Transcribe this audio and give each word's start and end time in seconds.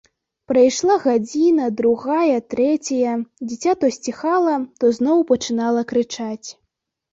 Прайшла 0.51 0.95
гадзіна, 1.03 1.67
другая, 1.81 2.37
трэцяя, 2.55 3.13
дзіця 3.51 3.73
то 3.85 3.93
сціхала, 3.99 4.57
то 4.83 4.93
зноў 4.99 5.17
пачынала 5.35 5.87
крычаць. 5.95 6.47